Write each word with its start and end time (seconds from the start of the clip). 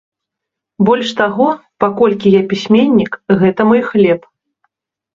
Больш 0.89 1.11
таго, 1.19 1.47
паколькі 1.85 2.33
я 2.39 2.43
пісьменнік, 2.51 3.23
гэта 3.45 3.61
мой 3.73 3.81
хлеб. 3.95 4.21